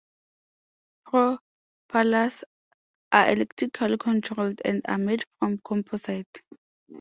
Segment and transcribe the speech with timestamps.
[1.05, 2.43] Propellers
[3.11, 6.41] are electrically controlled and are made from composite.